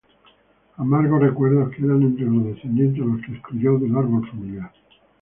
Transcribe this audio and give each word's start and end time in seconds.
Amargos 0.77 1.21
recuerdos 1.21 1.75
quedan 1.75 2.01
entre 2.01 2.25
los 2.25 2.43
descendientes 2.45 3.03
a 3.03 3.05
los 3.05 3.21
que 3.21 3.33
excluyó 3.33 3.77
del 3.77 3.95
árbol 3.95 4.27
familiar. 4.27 4.73